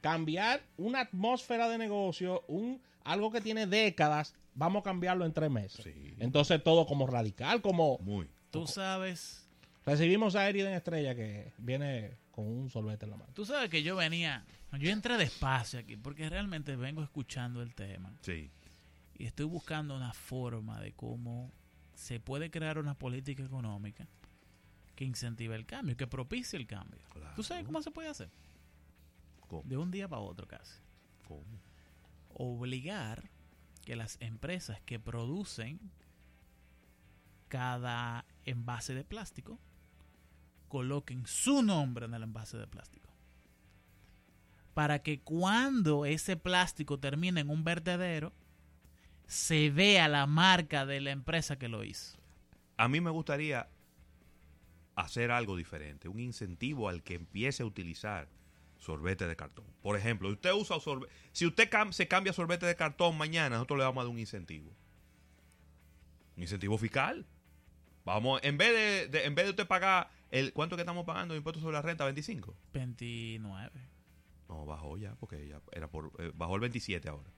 cambiar 0.00 0.62
una 0.78 1.00
atmósfera 1.00 1.68
de 1.68 1.76
negocio, 1.76 2.44
un 2.48 2.80
algo 3.04 3.30
que 3.30 3.40
tiene 3.40 3.66
décadas, 3.66 4.34
vamos 4.54 4.80
a 4.80 4.84
cambiarlo 4.84 5.26
en 5.26 5.32
tres 5.32 5.50
meses. 5.50 5.84
Sí. 5.84 6.14
Entonces 6.18 6.62
todo 6.62 6.86
como 6.86 7.06
radical, 7.06 7.60
como 7.60 7.98
Muy. 7.98 8.26
Tú 8.50 8.66
sabes, 8.66 9.46
recibimos 9.84 10.34
a 10.36 10.48
Eriden 10.48 10.72
Estrella 10.72 11.14
que 11.14 11.52
viene 11.58 12.12
con 12.32 12.46
un 12.46 12.70
sorbete 12.70 13.04
en 13.04 13.10
la 13.10 13.16
mano. 13.18 13.30
tú 13.34 13.44
sabes 13.44 13.68
que 13.68 13.82
yo 13.82 13.96
venía, 13.96 14.44
yo 14.78 14.90
entré 14.90 15.16
despacio 15.16 15.80
aquí 15.80 15.96
porque 15.96 16.28
realmente 16.28 16.76
vengo 16.76 17.02
escuchando 17.02 17.62
el 17.62 17.74
tema 17.74 18.12
Sí. 18.22 18.50
y 19.14 19.26
estoy 19.26 19.46
buscando 19.46 19.96
una 19.96 20.12
forma 20.12 20.80
de 20.80 20.92
cómo 20.92 21.52
se 21.94 22.20
puede 22.20 22.50
crear 22.50 22.78
una 22.78 22.94
política 22.94 23.42
económica 23.42 24.06
que 24.94 25.04
incentive 25.04 25.54
el 25.56 25.66
cambio, 25.66 25.96
que 25.96 26.06
propicie 26.06 26.58
el 26.58 26.66
cambio. 26.66 27.00
Claro. 27.12 27.34
¿Tú 27.34 27.42
sabes 27.42 27.64
cómo 27.64 27.82
se 27.82 27.90
puede 27.90 28.08
hacer? 28.08 28.30
¿Cómo? 29.48 29.62
De 29.68 29.76
un 29.76 29.90
día 29.90 30.06
para 30.08 30.22
otro 30.22 30.46
casi. 30.46 30.78
¿Cómo? 31.26 31.44
Obligar 32.34 33.30
que 33.84 33.96
las 33.96 34.16
empresas 34.20 34.80
que 34.82 35.00
producen 35.00 35.80
cada 37.48 38.24
envase 38.44 38.94
de 38.94 39.04
plástico 39.04 39.58
coloquen 40.68 41.26
su 41.26 41.62
nombre 41.62 42.06
en 42.06 42.14
el 42.14 42.22
envase 42.22 42.56
de 42.56 42.66
plástico. 42.66 43.09
Para 44.80 45.00
que 45.02 45.20
cuando 45.20 46.06
ese 46.06 46.38
plástico 46.38 46.98
termine 46.98 47.42
en 47.42 47.50
un 47.50 47.64
vertedero, 47.64 48.32
se 49.26 49.68
vea 49.68 50.08
la 50.08 50.24
marca 50.26 50.86
de 50.86 51.02
la 51.02 51.10
empresa 51.10 51.58
que 51.58 51.68
lo 51.68 51.84
hizo. 51.84 52.16
A 52.78 52.88
mí 52.88 53.02
me 53.02 53.10
gustaría 53.10 53.68
hacer 54.94 55.32
algo 55.32 55.54
diferente, 55.54 56.08
un 56.08 56.18
incentivo 56.18 56.88
al 56.88 57.02
que 57.02 57.12
empiece 57.12 57.62
a 57.62 57.66
utilizar 57.66 58.26
sorbete 58.78 59.26
de 59.28 59.36
cartón. 59.36 59.66
Por 59.82 59.98
ejemplo, 59.98 60.30
usted 60.30 60.54
usa 60.54 60.80
sorbete, 60.80 61.12
si 61.32 61.44
usted 61.44 61.68
cam- 61.68 61.92
se 61.92 62.08
cambia 62.08 62.32
sorbete 62.32 62.64
de 62.64 62.74
cartón 62.74 63.18
mañana, 63.18 63.56
nosotros 63.56 63.80
le 63.80 63.84
vamos 63.84 64.00
a 64.00 64.04
dar 64.04 64.10
un 64.14 64.18
incentivo. 64.18 64.72
Un 66.38 66.42
incentivo 66.44 66.78
fiscal. 66.78 67.26
Vamos, 68.06 68.40
en 68.42 68.56
vez 68.56 68.72
de, 68.72 69.08
de- 69.08 69.26
en 69.26 69.34
vez 69.34 69.44
de 69.44 69.50
usted 69.50 69.66
pagar 69.66 70.08
el 70.30 70.54
¿cuánto 70.54 70.76
que 70.76 70.82
estamos 70.82 71.04
pagando 71.04 71.34
de 71.34 71.38
impuestos 71.38 71.60
sobre 71.62 71.74
la 71.74 71.82
renta? 71.82 72.06
25. 72.06 72.56
29. 72.72 73.70
No, 74.50 74.66
bajó 74.66 74.96
ya, 74.98 75.14
porque 75.20 75.46
ya 75.46 75.60
era 75.72 75.88
por 75.88 76.10
eh, 76.18 76.32
bajó 76.34 76.56
el 76.56 76.60
27 76.62 77.08
ahora. 77.08 77.30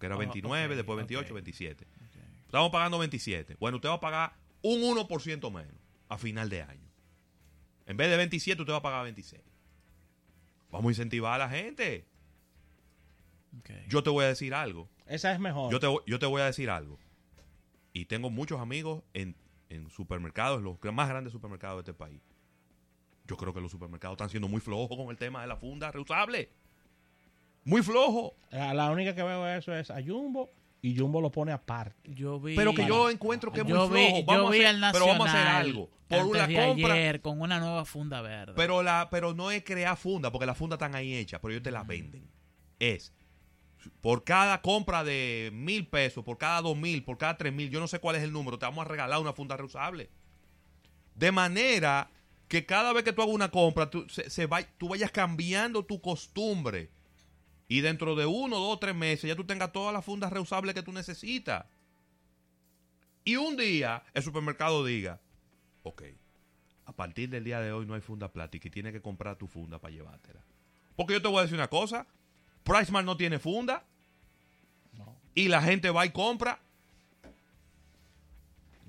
Que 0.00 0.06
era 0.06 0.16
Oh, 0.16 0.18
29, 0.18 0.66
ok, 0.72 0.76
después 0.76 0.96
28, 0.96 1.28
ok. 1.28 1.34
27. 1.34 1.84
Ok. 1.84 2.16
Estamos 2.46 2.70
pagando 2.72 2.98
27. 2.98 3.56
Bueno, 3.60 3.76
usted 3.76 3.90
va 3.90 3.94
a 3.94 4.00
pagar 4.00 4.36
un 4.62 4.80
1% 4.80 5.52
menos 5.52 5.74
a 6.08 6.16
final 6.18 6.48
de 6.48 6.62
año. 6.62 6.88
En 7.86 7.96
vez 7.98 8.08
de 8.10 8.16
27, 8.16 8.62
usted 8.62 8.72
va 8.72 8.78
a 8.78 8.82
pagar 8.82 9.04
26. 9.04 9.42
Vamos 10.70 10.88
a 10.88 10.92
incentivar 10.92 11.34
a 11.34 11.44
la 11.44 11.50
gente. 11.50 12.06
Ok. 13.58 13.70
Yo 13.88 14.02
te 14.02 14.08
voy 14.10 14.24
a 14.24 14.28
decir 14.28 14.54
algo. 14.54 14.88
Esa 15.06 15.32
es 15.32 15.38
mejor. 15.40 15.70
Yo 15.70 15.78
te, 15.78 15.86
voy- 15.86 16.02
yo 16.06 16.18
te 16.18 16.26
voy 16.26 16.40
a 16.40 16.46
decir 16.46 16.70
algo. 16.70 16.98
Y 17.92 18.06
tengo 18.06 18.30
muchos 18.30 18.60
amigos 18.60 19.04
en, 19.12 19.36
en 19.68 19.90
supermercados, 19.90 20.62
los 20.62 20.78
más 20.94 21.08
grandes 21.08 21.32
supermercados 21.32 21.84
de 21.84 21.90
este 21.90 21.94
país. 21.98 22.20
Yo 23.26 23.36
creo 23.36 23.54
que 23.54 23.60
los 23.60 23.70
supermercados 23.70 24.14
están 24.16 24.28
siendo 24.30 24.48
muy 24.48 24.60
flojos 24.60 24.96
con 24.96 25.08
el 25.10 25.16
tema 25.16 25.40
de 25.40 25.46
la 25.46 25.56
funda 25.56 25.90
reusable. 25.90 26.50
Muy 27.64 27.82
flojo. 27.82 28.34
La, 28.50 28.74
la 28.74 28.90
única 28.90 29.14
que 29.14 29.22
veo 29.22 29.48
eso 29.48 29.74
es 29.74 29.90
a 29.90 30.02
Jumbo 30.02 30.50
y 30.82 30.96
Jumbo 30.98 31.22
lo 31.22 31.30
pone 31.30 31.50
aparte. 31.52 32.12
Yo 32.12 32.38
vi, 32.38 32.54
Pero 32.56 32.74
que 32.74 32.86
yo 32.86 33.08
encuentro 33.08 33.50
que 33.50 33.60
es 33.60 33.64
muy 33.64 33.72
yo 33.72 33.88
vi, 33.88 34.00
flojo. 34.06 34.18
yo 34.20 34.24
Vamos 34.26 34.46
a 34.48 34.50
vi 34.52 34.64
hacer- 34.64 34.84
al 34.84 34.92
pero 34.92 35.06
vamos 35.06 35.26
a 35.26 35.30
hacer 35.30 35.40
Nacional 35.44 35.66
algo. 35.66 35.90
Por 36.06 36.24
una 36.26 36.46
compra. 36.46 36.92
ayer 36.94 37.20
con 37.22 37.40
una 37.40 37.58
nueva 37.58 37.84
funda 37.86 38.20
verde. 38.20 38.52
Pero, 38.54 38.82
la, 38.82 39.08
pero 39.10 39.32
no 39.32 39.50
es 39.50 39.64
crear 39.64 39.96
funda, 39.96 40.30
porque 40.30 40.44
las 40.44 40.58
fundas 40.58 40.76
están 40.76 40.94
ahí 40.94 41.14
hechas, 41.14 41.40
pero 41.40 41.52
ellos 41.52 41.62
te 41.62 41.70
las 41.70 41.86
venden. 41.86 42.28
Es 42.78 43.14
por 44.02 44.24
cada 44.24 44.60
compra 44.60 45.02
de 45.02 45.48
mil 45.54 45.86
pesos, 45.86 46.22
por 46.24 46.36
cada 46.36 46.60
dos 46.60 46.76
mil, 46.76 47.02
por 47.04 47.16
cada 47.16 47.36
tres 47.38 47.52
mil, 47.54 47.70
yo 47.70 47.80
no 47.80 47.88
sé 47.88 47.98
cuál 47.98 48.16
es 48.16 48.22
el 48.22 48.32
número, 48.32 48.58
te 48.58 48.66
vamos 48.66 48.84
a 48.84 48.88
regalar 48.88 49.18
una 49.20 49.32
funda 49.32 49.56
reusable. 49.56 50.10
De 51.14 51.32
manera 51.32 52.10
que 52.48 52.66
cada 52.66 52.92
vez 52.92 53.04
que 53.04 53.12
tú 53.12 53.22
hagas 53.22 53.34
una 53.34 53.50
compra, 53.50 53.90
tú, 53.90 54.08
se, 54.08 54.28
se 54.30 54.46
va- 54.46 54.62
tú 54.78 54.88
vayas 54.88 55.10
cambiando 55.10 55.84
tu 55.84 56.00
costumbre. 56.00 56.90
Y 57.68 57.80
dentro 57.80 58.14
de 58.14 58.26
uno, 58.26 58.58
dos, 58.58 58.78
tres 58.78 58.94
meses, 58.94 59.26
ya 59.28 59.34
tú 59.36 59.44
tengas 59.44 59.72
todas 59.72 59.92
las 59.92 60.04
fundas 60.04 60.32
reusables 60.32 60.74
que 60.74 60.82
tú 60.82 60.92
necesitas. 60.92 61.64
Y 63.24 63.36
un 63.36 63.56
día 63.56 64.02
el 64.12 64.22
supermercado 64.22 64.84
diga, 64.84 65.20
ok, 65.82 66.02
a 66.84 66.92
partir 66.92 67.30
del 67.30 67.42
día 67.44 67.60
de 67.60 67.72
hoy 67.72 67.86
no 67.86 67.94
hay 67.94 68.02
funda 68.02 68.30
plástica 68.30 68.68
y 68.68 68.70
tienes 68.70 68.92
que 68.92 69.00
comprar 69.00 69.36
tu 69.36 69.46
funda 69.46 69.78
para 69.78 69.94
llevártela. 69.94 70.40
Porque 70.96 71.14
yo 71.14 71.22
te 71.22 71.28
voy 71.28 71.38
a 71.38 71.42
decir 71.42 71.56
una 71.56 71.68
cosa, 71.70 72.06
Pricemark 72.64 73.06
no 73.06 73.16
tiene 73.16 73.38
funda 73.38 73.82
No. 74.92 75.16
y 75.34 75.48
la 75.48 75.62
gente 75.62 75.88
va 75.90 76.04
y 76.04 76.10
compra. 76.10 76.60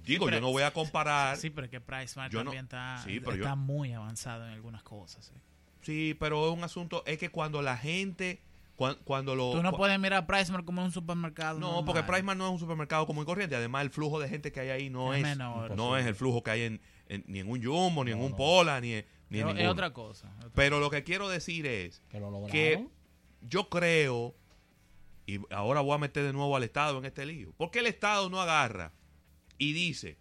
Digo, 0.05 0.25
pero- 0.25 0.37
yo 0.37 0.41
no 0.41 0.51
voy 0.51 0.63
a 0.63 0.71
comparar. 0.71 1.37
Sí, 1.37 1.49
pero 1.49 1.65
es 1.65 1.71
que 1.71 1.81
PriceMart 1.81 2.31
Yo 2.31 2.39
no- 2.39 2.45
también 2.51 2.65
está, 2.65 3.01
Sí, 3.03 3.19
pero 3.19 3.33
está 3.33 3.49
yo- 3.49 3.55
muy 3.55 3.93
avanzado 3.93 4.45
en 4.47 4.53
algunas 4.53 4.83
cosas. 4.83 5.31
¿eh? 5.35 5.39
Sí, 5.81 6.15
pero 6.19 6.47
es 6.51 6.57
un 6.57 6.63
asunto, 6.63 7.03
es 7.05 7.17
que 7.17 7.29
cuando 7.29 7.61
la 7.61 7.77
gente, 7.77 8.41
cuan- 8.75 8.97
cuando, 9.03 9.35
lo... 9.35 9.51
Tú 9.51 9.61
no 9.63 9.71
puedes 9.73 9.99
mirar 9.99 10.25
PriceMart 10.25 10.65
como 10.65 10.83
un 10.83 10.91
supermercado. 10.91 11.59
No, 11.59 11.67
normal. 11.67 11.85
porque 11.85 12.03
Pricemark 12.03 12.37
no 12.37 12.45
es 12.47 12.51
un 12.53 12.59
supermercado 12.59 13.05
común 13.05 13.23
y 13.23 13.25
corriente. 13.25 13.55
Además, 13.55 13.83
el 13.83 13.89
flujo 13.91 14.19
de 14.19 14.27
gente 14.29 14.51
que 14.51 14.59
hay 14.61 14.69
ahí 14.69 14.89
no 14.89 15.13
Es 15.13 15.19
es, 15.19 15.23
menor. 15.23 15.75
no 15.75 15.95
es 15.97 16.05
el 16.05 16.15
flujo 16.15 16.43
que 16.43 16.51
hay 16.51 16.61
en, 16.63 16.81
en- 17.07 17.23
ni 17.27 17.39
en 17.39 17.49
un 17.49 17.63
Jumbo, 17.63 18.03
ni 18.03 18.11
en 18.11 18.19
un 18.19 18.31
no. 18.31 18.37
Pola, 18.37 18.81
ni, 18.81 18.93
en- 18.93 19.05
ni 19.29 19.39
en 19.39 19.57
es, 19.57 19.67
otra 19.67 19.93
cosa. 19.93 20.31
otra- 20.39 20.49
Pero 20.55 20.79
lo 20.79 20.89
que 20.89 21.03
quiero 21.03 21.29
decir 21.29 21.65
es 21.67 22.01
Que 22.09 22.19
lo 22.19 22.31
lograron. 22.31 22.51
que 22.51 22.87
yo 23.41 23.69
creo, 23.69 24.35
y 25.27 25.39
ahora 25.51 25.81
voy 25.81 25.93
a 25.93 25.97
meter 25.99 26.23
de 26.23 26.33
nuevo 26.33 26.55
al 26.55 26.63
Estado 26.63 26.97
en 26.97 27.05
este 27.05 27.25
lío, 27.27 27.51
¿por 27.57 27.69
qué 27.71 27.79
el 27.79 27.87
Estado 27.87 28.29
no 28.29 28.41
agarra 28.41 28.91
y 29.57 29.73
dice, 29.73 30.17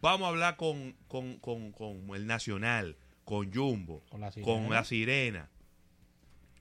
vamos 0.00 0.26
a 0.26 0.28
hablar 0.28 0.56
con, 0.56 0.94
con- 1.08 1.38
con- 1.38 1.72
con 1.72 2.14
el 2.14 2.26
Nacional, 2.26 2.96
con 3.24 3.52
Jumbo, 3.52 4.02
Con 4.10 4.20
la 4.20 4.30
Sirena. 4.30 4.52
con 4.52 4.70
la 4.70 4.84
Sirena, 4.84 5.48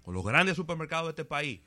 con 0.03 0.13
los 0.13 0.25
grandes 0.25 0.55
supermercados 0.55 1.05
de 1.07 1.09
este 1.11 1.25
país? 1.25 1.61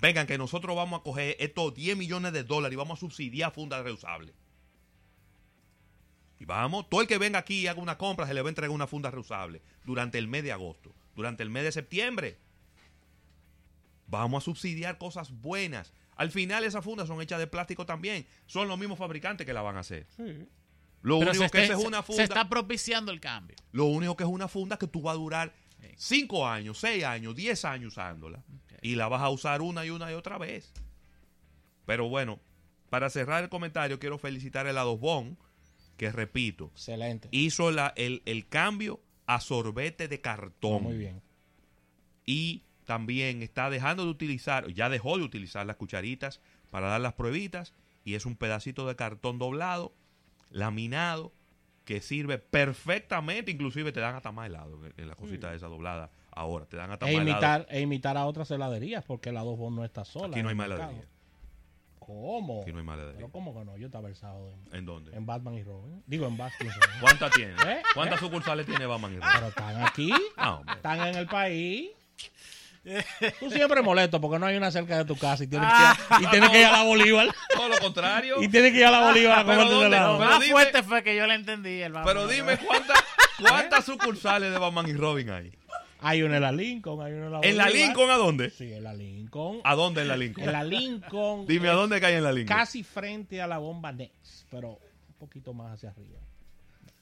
Vengan, 0.00 0.26
que 0.26 0.38
nosotros 0.38 0.74
vamos 0.76 1.00
a 1.00 1.02
coger 1.02 1.36
estos 1.38 1.74
10 1.74 1.96
millones 1.96 2.32
de 2.32 2.42
dólares 2.44 2.74
y 2.74 2.76
vamos 2.76 2.98
a 2.98 3.00
subsidiar 3.00 3.52
fundas 3.52 3.82
reusables. 3.84 4.34
Y 6.40 6.44
vamos, 6.46 6.88
todo 6.90 7.00
el 7.00 7.06
que 7.06 7.18
venga 7.18 7.38
aquí 7.38 7.60
y 7.60 7.66
haga 7.68 7.80
una 7.80 7.96
compra 7.96 8.26
se 8.26 8.34
le 8.34 8.42
va 8.42 8.48
a 8.48 8.50
entregar 8.50 8.74
una 8.74 8.86
funda 8.88 9.10
reusable 9.10 9.62
durante 9.84 10.18
el 10.18 10.26
mes 10.26 10.42
de 10.42 10.52
agosto, 10.52 10.92
durante 11.14 11.42
el 11.44 11.50
mes 11.50 11.62
de 11.62 11.72
septiembre. 11.72 12.38
Vamos 14.08 14.42
a 14.42 14.44
subsidiar 14.44 14.98
cosas 14.98 15.30
buenas. 15.30 15.92
Al 16.16 16.30
final 16.30 16.64
esas 16.64 16.84
fundas 16.84 17.08
son 17.08 17.20
hechas 17.20 17.38
de 17.38 17.46
plástico 17.46 17.84
también. 17.86 18.26
Son 18.46 18.68
los 18.68 18.78
mismos 18.78 18.98
fabricantes 18.98 19.46
que 19.46 19.52
la 19.52 19.62
van 19.62 19.76
a 19.76 19.80
hacer. 19.80 20.06
Sí. 20.16 20.46
Lo 21.02 21.18
Pero 21.18 21.30
único 21.32 21.44
se 21.44 21.50
que 21.50 21.62
está- 21.62 21.74
es 21.74 21.80
se- 21.80 21.86
una 21.86 21.98
Se 21.98 22.02
funda. 22.04 22.22
está 22.24 22.48
propiciando 22.48 23.12
el 23.12 23.20
cambio. 23.20 23.56
Lo 23.72 23.84
único 23.86 24.16
que 24.16 24.24
es 24.24 24.30
una 24.30 24.48
funda 24.48 24.78
que 24.78 24.86
tú 24.86 25.02
vas 25.02 25.14
a 25.14 25.18
durar 25.18 25.54
Sí. 25.80 25.88
5 25.96 26.46
años, 26.46 26.78
6 26.78 27.04
años, 27.04 27.34
10 27.36 27.64
años 27.64 27.92
usándola. 27.92 28.42
Y 28.80 28.94
la 28.96 29.08
vas 29.08 29.20
a 29.22 29.28
usar 29.30 29.60
una 29.60 29.84
y 29.84 29.90
una 29.90 30.10
y 30.10 30.14
otra 30.14 30.38
vez. 30.38 30.72
Pero 31.86 32.08
bueno, 32.08 32.40
para 32.90 33.10
cerrar 33.10 33.42
el 33.44 33.50
comentario, 33.50 33.98
quiero 33.98 34.16
felicitar 34.18 34.66
a 34.66 34.70
Helados 34.70 34.98
Bon, 35.00 35.36
que 35.98 36.10
repito, 36.10 36.70
Excelente. 36.74 37.28
hizo 37.32 37.70
la- 37.70 37.92
el, 37.96 38.22
el 38.24 38.48
cambio 38.48 39.00
a 39.26 39.40
sorbete 39.40 40.08
de 40.08 40.20
cartón. 40.20 40.82
Muy 40.84 40.96
bien. 40.96 41.22
Y 42.26 42.62
también 42.84 43.42
está 43.42 43.70
dejando 43.70 44.04
de 44.04 44.10
utilizar, 44.10 44.68
ya 44.72 44.88
dejó 44.88 45.18
de 45.18 45.24
utilizar 45.24 45.64
las 45.66 45.76
cucharitas 45.76 46.40
para 46.70 46.88
dar 46.88 47.00
las 47.00 47.14
pruebitas. 47.14 47.72
Y 48.04 48.14
es 48.14 48.26
un 48.26 48.36
pedacito 48.36 48.86
de 48.86 48.96
cartón 48.96 49.38
doblado, 49.38 49.92
laminado, 50.50 51.32
que 51.86 52.00
sirve 52.00 52.38
perfectamente. 52.38 53.50
Inclusive 53.50 53.92
te 53.92 54.00
dan 54.00 54.14
hasta 54.14 54.30
más 54.32 54.46
helado 54.46 54.78
en- 54.96 55.08
la 55.08 55.14
cosita 55.14 55.54
esa 55.54 55.66
doblada. 55.68 56.10
Ahora, 56.30 56.66
te 56.66 56.76
dan 56.76 56.90
hasta 56.90 57.08
E 57.08 57.14
más 57.16 57.22
helado. 57.22 57.30
imitar, 57.38 57.66
e 57.70 57.80
imitar 57.80 58.16
a 58.16 58.26
otras 58.26 58.50
heladerías, 58.50 59.04
porque 59.04 59.32
la 59.32 59.40
dos 59.42 59.58
no 59.72 59.84
está 59.84 60.04
sola. 60.04 60.28
Aquí 60.36 60.42
no 60.42 60.48
hay 60.50 60.54
más 60.54 60.66
heladería. 60.66 61.04
¿Cómo? 61.98 62.60
Aquí 62.62 62.72
no 62.72 62.78
hay 62.80 62.84
más 62.84 62.96
heladería. 62.96 63.18
Pero 63.20 63.32
¿cómo 63.32 63.58
que 63.58 63.64
no? 63.64 63.76
Yo 63.78 63.86
estaba 63.86 64.08
versado 64.08 64.50
en, 64.50 64.76
¿En 64.76 64.84
dónde? 64.84 65.16
en 65.16 65.24
Batman 65.24 65.54
y 65.54 65.62
Robin. 65.62 66.02
Digo, 66.06 66.26
en 66.26 66.36
Batman 66.36 66.68
y 66.68 66.70
Robin. 66.80 67.00
¿Cuántas 67.00 67.32
tiene? 67.32 67.52
¿Eh? 67.52 67.82
¿Cuántas 67.94 68.20
sucursales 68.20 68.66
tiene 68.66 68.84
Batman 68.84 69.12
y 69.14 69.16
Robin? 69.16 69.30
Pero 69.34 69.48
están 69.48 69.82
aquí, 69.82 70.12
Ah, 70.36 70.60
están 70.76 71.00
en 71.08 71.14
el 71.14 71.26
país. 71.26 71.90
Tú 73.40 73.50
siempre 73.50 73.80
molesto 73.82 74.20
porque 74.20 74.38
no 74.38 74.46
hay 74.46 74.56
una 74.56 74.70
cerca 74.70 74.98
de 74.98 75.04
tu 75.04 75.16
casa 75.16 75.44
y 75.44 75.46
tienes 75.46 75.68
que 75.68 75.74
ir 75.80 75.86
a, 75.86 76.20
y 76.22 76.26
tienes 76.30 76.50
que 76.50 76.60
ir 76.60 76.66
a 76.66 76.72
la 76.72 76.82
Bolívar. 76.82 77.28
Todo 77.54 77.68
lo 77.68 77.78
contrario. 77.78 78.42
Y 78.42 78.48
tienes 78.48 78.72
que 78.72 78.78
ir 78.78 78.84
a 78.84 78.90
la 78.90 79.00
Bolívar 79.06 79.38
a 79.38 79.44
Pero 79.46 79.64
comerte. 79.64 79.88
Pero 79.96 80.18
Más 80.18 80.40
dime- 80.40 80.52
fuerte 80.52 80.82
fue 80.82 81.02
que 81.02 81.16
yo 81.16 81.26
le 81.26 81.34
entendí. 81.34 81.80
El 81.80 81.92
Pero 82.04 82.26
dime 82.28 82.58
cuántas 83.38 83.84
sucursales 83.84 84.52
de 84.52 84.58
Batman 84.58 84.88
y 84.88 84.92
Robin 84.92 85.30
hay. 85.30 85.52
Hay 86.00 86.22
una 86.22 86.36
en 86.36 86.42
la 86.42 86.52
Lincoln, 86.52 87.00
hay 87.00 87.12
una 87.14 87.26
en 87.26 87.32
la 87.32 87.40
¿En 87.42 87.56
la 87.56 87.64
Bolívar. 87.64 87.86
Lincoln 87.86 88.10
a 88.10 88.16
dónde? 88.16 88.50
Sí, 88.50 88.70
en 88.74 88.84
la 88.84 88.92
Lincoln. 88.92 89.60
¿A 89.64 89.74
dónde 89.74 90.02
en 90.02 90.08
la 90.08 90.16
Lincoln? 90.18 90.44
En 90.44 90.52
la 90.52 90.62
Lincoln. 90.64 91.46
Dime 91.46 91.68
a 91.70 91.72
dónde 91.72 91.98
cae 92.00 92.16
en 92.18 92.24
la 92.24 92.32
Lincoln. 92.32 92.58
Casi 92.58 92.82
frente 92.84 93.40
a 93.40 93.46
la 93.46 93.56
bomba 93.56 93.90
Next, 93.92 94.44
pero 94.50 94.68
un 95.08 95.14
poquito 95.18 95.54
más 95.54 95.72
hacia 95.72 95.88
arriba. 95.90 96.18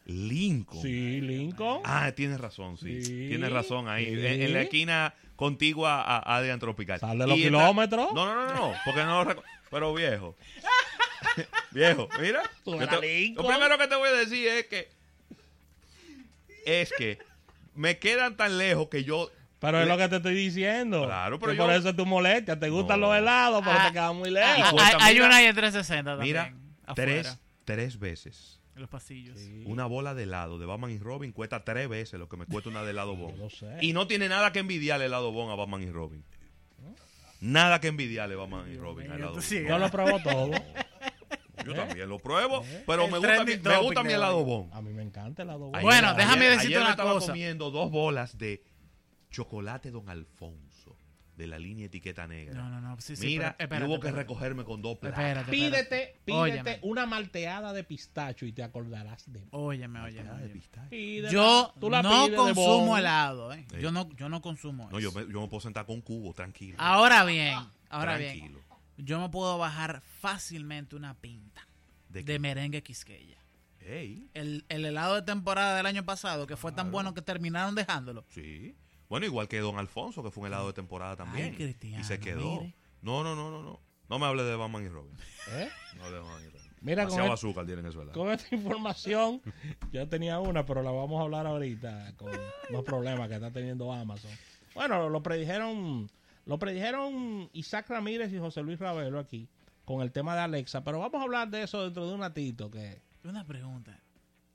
Lincoln. 0.06 0.82
Sí, 0.82 1.20
Lincoln. 1.20 1.80
Ah, 1.84 2.10
tienes 2.12 2.40
razón, 2.40 2.76
sí. 2.76 3.04
Sí, 3.04 3.28
tienes 3.28 3.52
razón 3.52 3.88
ahí. 3.88 4.06
sí. 4.06 4.26
En, 4.26 4.42
en 4.42 4.52
la 4.52 4.62
esquina 4.62 5.14
contigua 5.36 6.02
a, 6.02 6.16
a 6.18 6.36
Adrian 6.38 6.58
Tropical. 6.58 6.98
Sal 7.00 7.18
de 7.18 7.26
los 7.26 7.38
Y 7.38 7.42
kilómetros. 7.44 8.12
No, 8.12 8.26
no, 8.26 8.34
no, 8.34 8.46
no, 8.46 8.54
no, 8.54 8.74
porque 8.84 9.04
no 9.04 9.24
lo 9.24 9.42
Pero 9.70 9.94
viejo. 9.94 10.36
viejo, 11.70 12.08
mira. 12.20 12.42
Yo 12.66 12.78
te- 12.88 13.28
lo 13.34 13.46
primero 13.46 13.78
que 13.78 13.86
te 13.88 13.94
voy 13.96 14.08
a 14.08 14.12
decir 14.12 14.46
es 14.48 14.66
que. 14.66 14.88
Es 16.66 16.92
que 16.96 17.18
me 17.74 17.98
quedan 17.98 18.36
tan 18.36 18.58
lejos 18.58 18.88
que 18.88 19.04
yo. 19.04 19.30
Pero 19.60 19.80
es 19.80 19.86
lo 19.86 19.96
que 19.96 20.08
te 20.08 20.16
estoy 20.16 20.34
diciendo. 20.34 21.04
Claro, 21.06 21.38
pero 21.38 21.52
Que 21.52 21.58
yo- 21.58 21.64
por 21.64 21.72
eso 21.74 21.88
es 21.90 21.96
tu 21.96 22.04
molestia. 22.04 22.58
Te 22.58 22.68
gustan 22.68 22.98
No. 23.00 23.06
los 23.08 23.16
helados, 23.16 23.62
pero 23.64 23.78
Ah, 23.78 23.86
te 23.86 23.92
quedan 23.92 24.16
muy 24.16 24.28
Ah, 24.36 24.56
lejos. 24.56 24.72
Y 24.72 25.02
hay, 25.02 25.20
una 25.20 25.36
ahí 25.36 25.46
en 25.46 25.54
360 25.54 26.10
también. 26.16 26.28
Mira, 26.28 26.54
afuera, 26.84 26.94
tres, 26.94 27.38
tres 27.64 27.98
veces. 27.98 28.58
En 28.74 28.80
los 28.80 28.88
pasillos. 28.90 29.38
Sí, 29.38 29.64
Una 29.66 29.84
bola 29.86 30.14
de 30.14 30.22
helado 30.22 30.58
de 30.58 30.64
Batman 30.66 30.90
y 30.90 30.98
Robin 30.98 31.32
cuesta 31.32 31.62
tres 31.64 31.88
veces 31.88 32.18
lo 32.18 32.28
que 32.28 32.36
me 32.38 32.46
cuesta 32.46 32.70
una 32.70 32.82
de 32.82 32.90
helado 32.90 33.12
yo 33.16 33.26
Bon. 33.26 33.38
lo 33.38 33.50
sé. 33.50 33.78
Y 33.82 33.92
no 33.92 34.06
tiene 34.06 34.28
nada 34.28 34.52
que 34.52 34.60
envidiarle 34.60 35.06
helado 35.06 35.30
Bon 35.32 35.50
a 35.50 35.54
Batman 35.54 35.82
y 35.82 35.90
Robin. 35.90 36.24
Nada 37.40 37.80
que 37.80 37.88
envidiarle 37.88 38.36
Batman 38.36 38.70
y 38.72 38.76
Robin 38.76 39.10
a 39.10 39.16
helado 39.16 39.34
Bon. 39.34 39.42
Yo 39.42 39.78
lo 39.78 39.90
pruebo 39.90 40.18
todo. 40.22 40.50
Yo 41.66 41.72
¿Eh? 41.72 41.74
también 41.76 42.08
lo 42.08 42.18
pruebo, 42.18 42.64
¿Eh? 42.64 42.82
pero 42.86 43.04
El 43.04 43.12
me 43.12 43.18
gusta, 43.18 43.44
mi, 43.44 43.56
me 43.56 43.78
gusta 43.78 44.02
mi 44.02 44.12
helado 44.12 44.44
bon. 44.44 44.68
A 44.72 44.80
mí 44.82 44.92
me 44.92 45.02
encanta 45.02 45.42
el 45.42 45.48
lado 45.48 45.70
Ayer- 45.74 45.82
Bueno, 45.82 46.14
déjame 46.14 46.46
ayer- 46.46 46.50
decirte 46.52 46.66
ayer 46.68 46.78
me 46.78 46.82
una 46.84 46.90
estaba 46.92 47.12
cosa. 47.12 47.26
comiendo 47.28 47.70
dos 47.70 47.90
bolas 47.90 48.36
de 48.38 48.64
chocolate 49.30 49.90
Don 49.90 50.08
Alfonso 50.08 50.71
de 51.42 51.48
la 51.48 51.58
línea 51.58 51.86
etiqueta 51.86 52.26
negra. 52.26 52.54
No, 52.54 52.68
no, 52.70 52.80
no. 52.80 53.00
Sí, 53.00 53.16
sí, 53.16 53.26
Mira, 53.26 53.54
pero- 53.58 53.64
espérate, 53.64 53.84
hubo 53.86 54.00
que 54.00 54.06
espérate. 54.08 54.22
recogerme 54.22 54.64
con 54.64 54.80
dos 54.80 54.98
platos. 54.98 55.18
Espérate, 55.18 55.50
Pídete, 55.50 55.78
espérate. 55.78 56.20
pídete 56.24 56.38
Óyeme. 56.40 56.78
una 56.82 57.06
malteada 57.06 57.72
de 57.72 57.82
pistacho 57.84 58.46
y 58.46 58.52
te 58.52 58.62
acordarás 58.62 59.30
de 59.32 59.40
mí. 59.40 59.48
Óyeme, 59.50 60.00
óyeme. 60.00 60.28
Ah, 60.30 60.34
de 60.34 60.44
óyeme. 60.44 60.52
pistacho. 60.60 60.88
Pídela, 60.90 61.30
Yo 61.30 61.74
tú 61.80 61.90
la 61.90 62.02
no 62.02 62.28
consumo 62.34 62.96
helado, 62.96 63.52
¿eh? 63.52 63.66
Sí. 63.70 63.80
Yo 63.80 63.90
no, 63.90 64.08
yo 64.14 64.28
no 64.28 64.40
consumo 64.40 64.88
No, 64.90 65.00
yo 65.00 65.08
eso. 65.08 65.18
me, 65.18 65.32
yo 65.32 65.40
me 65.40 65.48
puedo 65.48 65.60
sentar 65.60 65.84
con 65.84 65.96
un 65.96 66.00
cubo, 66.02 66.32
tranquilo. 66.32 66.76
Ahora 66.78 67.24
bien, 67.24 67.58
ahora 67.90 68.16
bien, 68.16 68.38
tranquilo. 68.38 68.60
yo 68.98 69.20
me 69.20 69.28
puedo 69.28 69.58
bajar 69.58 70.00
fácilmente 70.20 70.96
una 70.96 71.14
pinta 71.14 71.66
¿De 72.08 72.38
merengue 72.38 72.82
quisqueya. 72.82 73.38
Ey, 73.80 74.28
El, 74.34 74.64
el 74.68 74.84
helado 74.84 75.16
de 75.16 75.22
temporada 75.22 75.76
del 75.76 75.86
año 75.86 76.04
pasado, 76.04 76.46
que 76.46 76.56
fue 76.56 76.70
tan 76.70 76.92
bueno 76.92 77.14
que 77.14 77.22
terminaron 77.22 77.74
dejándolo. 77.74 78.24
sí. 78.28 78.76
Bueno, 79.12 79.26
igual 79.26 79.46
que 79.46 79.58
Don 79.58 79.78
Alfonso, 79.78 80.22
que 80.22 80.30
fue 80.30 80.40
un 80.40 80.46
helado 80.46 80.68
de 80.68 80.72
temporada 80.72 81.16
también. 81.16 81.48
Ay, 81.50 81.54
Cristiano, 81.54 82.00
y 82.00 82.02
se 82.02 82.18
quedó. 82.18 82.62
mire. 82.62 82.74
No, 83.02 83.22
no, 83.22 83.36
no, 83.36 83.50
no, 83.50 83.62
no. 83.62 83.78
No 84.08 84.18
me 84.18 84.24
hable 84.24 84.42
de 84.42 84.56
Batman 84.56 84.86
y 84.86 84.88
Robin. 84.88 85.14
¿Eh? 85.50 85.68
No 85.98 86.10
de 86.10 86.18
Batman 86.18 86.42
y 86.42 86.48
Robin. 86.48 86.72
Mira, 86.80 87.02
con, 87.02 87.10
Demasiado 87.10 87.34
azúcar 87.34 87.66
tienen 87.66 87.84
eso 87.84 88.10
con 88.12 88.30
esta 88.30 88.54
información, 88.54 89.42
yo 89.92 90.08
tenía 90.08 90.40
una, 90.40 90.64
pero 90.64 90.82
la 90.82 90.92
vamos 90.92 91.20
a 91.20 91.24
hablar 91.24 91.46
ahorita 91.46 92.14
con 92.16 92.32
los 92.70 92.84
problemas 92.84 93.28
que 93.28 93.34
está 93.34 93.50
teniendo 93.50 93.92
Amazon. 93.92 94.30
Bueno, 94.74 95.10
lo 95.10 95.22
predijeron, 95.22 96.10
lo 96.46 96.58
predijeron 96.58 97.50
Isaac 97.52 97.90
Ramírez 97.90 98.32
y 98.32 98.38
José 98.38 98.62
Luis 98.62 98.78
Ravelo 98.78 99.18
aquí 99.18 99.46
con 99.84 100.00
el 100.00 100.10
tema 100.10 100.34
de 100.34 100.40
Alexa, 100.40 100.84
pero 100.84 101.00
vamos 101.00 101.20
a 101.20 101.24
hablar 101.24 101.50
de 101.50 101.64
eso 101.64 101.84
dentro 101.84 102.08
de 102.08 102.14
un 102.14 102.20
ratito 102.20 102.70
que 102.70 103.02
Una 103.24 103.44
pregunta. 103.44 104.00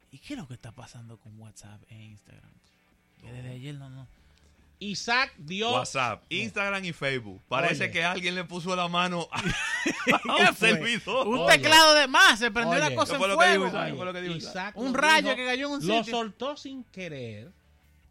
¿Y 0.10 0.18
qué 0.18 0.34
es 0.34 0.40
lo 0.40 0.48
que 0.48 0.56
está 0.56 0.72
pasando 0.72 1.20
con 1.20 1.40
WhatsApp 1.40 1.80
e 1.92 2.06
Instagram? 2.06 2.50
Que 3.22 3.32
desde 3.32 3.52
ayer 3.52 3.76
no, 3.76 3.92
no. 3.92 4.08
Isaac 4.80 5.34
dio 5.38 5.72
WhatsApp, 5.74 6.24
Instagram 6.30 6.86
y 6.86 6.94
Facebook. 6.94 7.42
Parece 7.48 7.86
Oye. 7.86 7.92
que 7.92 8.04
alguien 8.04 8.36
le 8.36 8.44
puso 8.44 8.76
la 8.76 8.88
mano 8.88 9.28
a, 9.32 9.42
servidor. 10.54 11.28
Un 11.28 11.40
Oye. 11.40 11.58
teclado 11.58 11.94
de 11.96 12.08
más, 12.08 12.38
se 12.40 12.52
prendió 12.52 12.78
Oye. 12.80 12.90
la 12.92 12.96
cosa 12.96 13.14
¿Qué 13.14 13.18
fue 13.18 13.28
en 13.28 13.34
lo 13.34 13.40
que 13.40 13.48
dijo 13.48 13.60
fuego. 13.64 13.68
Isaac? 13.68 13.88
¿Qué 13.88 13.96
fue 13.98 14.06
lo 14.06 14.88
Un 14.88 14.94
lo 14.94 15.00
rayo 15.00 15.22
dijo, 15.30 15.36
que 15.36 15.46
cayó 15.46 15.68
en 15.68 15.74
un 15.74 15.88
Lo 15.88 15.98
sitio. 16.00 16.12
soltó 16.18 16.58
sin 16.58 16.84
querer, 16.86 17.52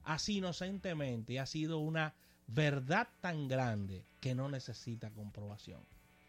así 0.05 0.39
inocentemente, 0.39 1.35
y 1.35 1.39
ha 1.39 1.47
sido 1.47 1.79
una 1.79 2.15
verdad 2.49 3.09
tan 3.21 3.49
grande 3.49 4.05
que 4.21 4.35
no 4.35 4.49
necesita 4.49 5.11
comprobación. 5.11 5.81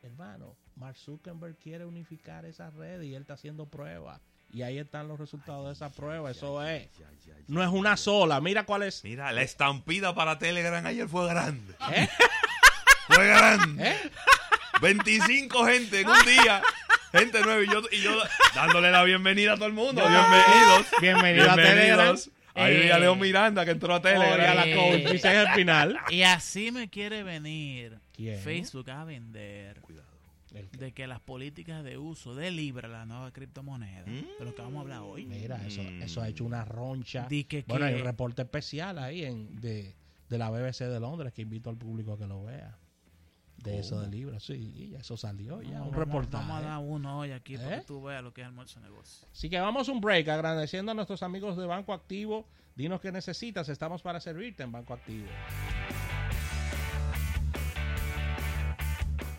Hermano, 0.04 0.56
Mark 0.76 0.98
Zuckerberg 0.98 1.58
quiere 1.58 1.86
unificar 1.86 2.46
esa 2.46 2.70
red 2.70 3.02
y 3.02 3.16
él 3.16 3.22
está 3.24 3.34
haciendo 3.34 3.66
pruebas. 3.66 4.22
Y 4.54 4.62
ahí 4.62 4.78
están 4.80 5.08
los 5.08 5.20
resultados 5.20 5.68
de 5.68 5.74
esa 5.74 5.92
prueba. 5.92 6.32
Eso 6.32 6.64
es. 6.66 6.88
No 7.48 7.62
es 7.62 7.70
una 7.70 7.98
sola. 7.98 8.40
Mira 8.42 8.66
cuál 8.66 8.84
es. 8.84 9.04
Mira, 9.04 9.32
la 9.32 9.42
estampida 9.42 10.16
para 10.16 10.40
Telegram 10.40 10.86
ayer 10.86 11.08
fue 11.08 11.28
grande. 11.28 11.74
¿Eh? 11.94 12.08
Fue 13.10 13.26
grande. 13.26 13.90
¿Eh? 13.90 13.96
25 14.82 15.66
gente 15.66 16.02
en 16.02 16.10
un 16.10 16.26
día. 16.26 16.62
Gente 17.14 17.42
nueva 17.42 17.64
y 17.64 17.68
yo, 17.68 17.82
y 17.90 18.02
yo 18.02 18.12
dándole 18.54 18.92
la 18.92 19.04
bienvenida 19.06 19.54
a 19.54 19.56
todo 19.56 19.68
el 19.68 19.74
mundo. 19.74 20.02
Ah. 20.06 20.10
Bienvenidos. 21.00 21.02
Bienvenido 21.02 21.52
a 21.52 21.56
Telegram. 21.56 21.76
Bienvenidos. 21.78 22.30
Ahí 22.54 22.82
vi 22.82 22.90
a 22.92 22.98
Eh. 22.98 23.00
Leo 23.00 23.16
Miranda 23.16 23.64
que 23.64 23.72
entró 23.72 23.96
a 23.96 24.02
Telegram. 24.02 24.56
la 24.56 24.68
Eh. 24.68 24.76
coach, 24.76 25.12
dice 25.14 25.40
el 25.40 25.48
final. 25.50 25.98
Y 26.10 26.24
así 26.24 26.72
me 26.72 26.90
quiere 26.90 27.24
venir 27.24 27.98
¿Quién? 28.14 28.40
Facebook 28.42 28.90
a 28.92 29.06
vender 29.06 29.80
Cuidado. 29.80 30.17
De 30.72 30.92
que 30.94 31.08
las 31.08 31.20
políticas 31.20 31.84
de 31.84 31.98
uso 31.98 32.36
de 32.36 32.52
Libra, 32.52 32.88
la 32.88 33.06
nueva 33.06 33.32
criptomoneda, 33.32 34.04
de 34.06 34.46
lo 34.46 34.54
que 34.56 34.62
vamos 34.62 34.78
a 34.78 34.82
hablar 34.82 35.02
hoy, 35.02 35.26
Mira, 35.26 35.66
eso, 35.66 35.82
Mm. 35.82 36.02
eso 36.04 36.22
ha 36.22 36.30
hecho 36.30 36.46
una 36.46 36.64
roncha. 36.66 37.28
Di 37.30 37.44
que- 37.46 37.64
bueno, 37.68 37.86
hay 37.86 37.96
un 37.96 38.04
reporte 38.04 38.42
especial 38.42 39.00
ahí 39.00 39.24
en, 39.26 39.60
de, 39.62 39.96
de 40.30 40.38
la 40.38 40.50
BBC 40.50 40.86
de 40.86 41.00
Londres 41.00 41.34
que 41.34 41.42
invito 41.44 41.70
al 41.70 41.78
público 41.78 42.14
a 42.14 42.18
que 42.18 42.28
lo 42.28 42.44
vea. 42.44 42.78
De 43.58 43.80
eso 43.80 44.00
de 44.00 44.08
Libra, 44.08 44.40
sí, 44.40 44.54
y 44.54 44.90
ya 44.92 45.00
eso 45.00 45.18
salió, 45.18 45.62
ya 45.64 45.80
No, 45.80 45.86
un 45.86 45.92
vamos- 45.92 45.96
reportaje. 45.96 46.48
Vamos 46.48 46.64
a 46.64 46.68
dar 46.68 46.80
uno 46.80 47.20
hoy 47.20 47.32
aquí 47.32 47.58
para 47.58 47.76
¿Eh? 47.78 47.80
que 47.80 47.86
tú 47.88 48.04
veas 48.04 48.24
lo 48.24 48.32
que 48.32 48.42
es 48.42 48.48
almuerzo 48.48 48.80
negocio. 48.80 49.28
Así 49.32 49.50
que 49.50 49.60
vamos 49.60 49.90
a 49.90 49.92
un 49.92 50.00
break, 50.00 50.28
agradeciendo 50.30 50.92
a 50.92 50.96
nuestros 50.96 51.24
amigos 51.24 51.58
de 51.58 51.66
Banco 51.66 51.92
Activo. 51.92 52.48
Dinos 52.76 53.02
qué 53.02 53.12
necesitas, 53.12 53.68
estamos 53.70 54.04
para 54.04 54.20
servirte 54.20 54.62
en 54.62 54.72
Banco 54.72 54.94
Activo. 54.94 55.26